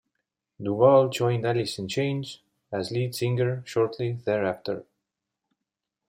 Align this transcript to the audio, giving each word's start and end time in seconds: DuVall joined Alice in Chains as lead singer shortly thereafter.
DuVall 0.59 1.11
joined 1.13 1.45
Alice 1.45 1.77
in 1.77 1.87
Chains 1.87 2.39
as 2.71 2.89
lead 2.89 3.13
singer 3.13 3.61
shortly 3.67 4.13
thereafter. 4.13 4.85